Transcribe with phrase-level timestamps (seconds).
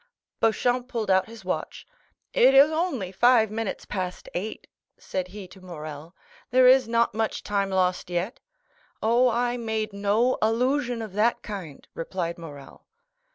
[0.39, 1.85] Beauchamp pulled out his watch.
[2.33, 4.65] "It is only five minutes past eight,"
[4.97, 6.15] said he to Morrel;
[6.49, 8.39] "there is not much time lost yet."
[9.03, 12.87] "Oh, I made no allusion of that kind," replied Morrel.